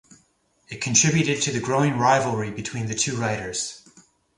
[0.67, 3.87] It contributed to the growing rivalry between the two writers.